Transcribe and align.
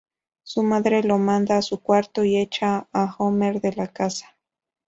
Su 0.41 0.63
madre 0.63 1.03
lo 1.03 1.19
manda 1.19 1.57
a 1.59 1.61
su 1.61 1.79
cuarto 1.79 2.23
y 2.23 2.35
echa 2.37 2.87
a 2.91 3.13
Homer 3.19 3.61
de 3.61 3.73
la 3.73 3.85
casa. 3.89 4.35